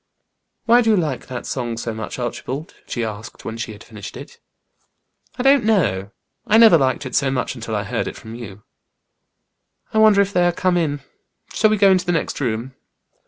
[0.65, 4.17] "Why do you like that song so much, Archibald?" she asked when she had finished
[4.17, 4.39] it.
[5.37, 6.09] "I don't know.
[6.47, 8.63] I never liked it so much until I heard it from you."
[9.93, 11.01] "I wonder if they are come in.
[11.53, 12.73] Shall we go into the next room?"